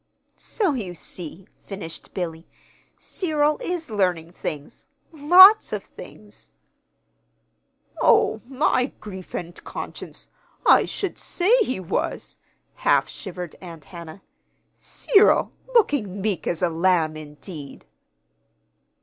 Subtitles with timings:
[0.35, 2.47] "So you see," finished Billy,
[2.97, 6.49] "Cyril is learning things lots of things."
[8.01, 10.27] "Oh, my grief and conscience!
[10.65, 12.37] I should say he was,"
[12.77, 14.23] half shivered Aunt Hannah.
[14.79, 17.85] "Cyril looking meek as a lamb, indeed!"